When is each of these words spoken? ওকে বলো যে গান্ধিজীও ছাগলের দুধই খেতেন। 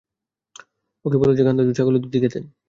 ওকে 1.05 1.17
বলো 1.21 1.31
যে 1.37 1.43
গান্ধিজীও 1.43 1.77
ছাগলের 1.77 2.01
দুধই 2.03 2.19
খেতেন। 2.23 2.43